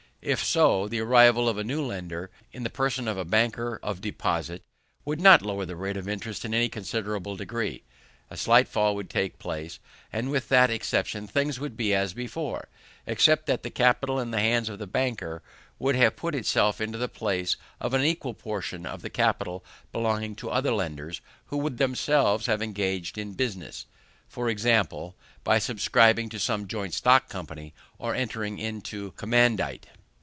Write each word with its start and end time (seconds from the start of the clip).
If 0.23 0.45
so, 0.45 0.87
the 0.87 0.99
arrival 0.99 1.49
of 1.49 1.57
a 1.57 1.63
new 1.63 1.83
lender, 1.83 2.29
in 2.51 2.61
the 2.61 2.69
person 2.69 3.07
of 3.07 3.17
a 3.17 3.25
banker 3.25 3.79
of 3.81 4.01
deposit, 4.01 4.61
would 5.03 5.19
not 5.19 5.41
lower 5.41 5.65
the 5.65 5.75
rate 5.75 5.97
of 5.97 6.07
interest 6.07 6.45
in 6.45 6.53
any 6.53 6.69
considerable 6.69 7.35
degree. 7.35 7.81
A 8.29 8.37
slight 8.37 8.67
fall 8.67 8.93
would 8.93 9.09
take 9.09 9.39
place, 9.39 9.79
and 10.13 10.29
with 10.29 10.47
that 10.49 10.69
exception 10.69 11.25
things 11.25 11.59
would 11.59 11.75
be 11.75 11.95
as 11.95 12.13
before, 12.13 12.69
except 13.07 13.47
that 13.47 13.63
the 13.63 13.71
capital 13.71 14.19
in 14.19 14.29
the 14.29 14.37
hands 14.39 14.69
of 14.69 14.77
the 14.77 14.85
banker 14.85 15.41
would 15.79 15.95
have 15.95 16.17
put 16.17 16.35
itself 16.35 16.79
into 16.79 16.99
the 16.99 17.09
place 17.09 17.57
of 17.79 17.95
an 17.95 18.03
equal 18.05 18.35
portion 18.35 18.85
of 18.85 19.03
capital 19.13 19.65
belonging 19.91 20.35
to 20.35 20.51
other 20.51 20.71
lenders, 20.71 21.19
who 21.47 21.57
would 21.57 21.79
themselves 21.79 22.45
have 22.45 22.61
engaged 22.61 23.17
in 23.17 23.33
business 23.33 23.87
(e.g., 24.47 24.81
by 25.43 25.57
subscribing 25.57 26.29
to 26.29 26.37
some 26.39 26.67
joint 26.67 26.93
stock 26.93 27.27
company, 27.27 27.73
or 27.97 28.13
entering 28.13 28.59
into 28.59 29.13
commandite). 29.13 29.85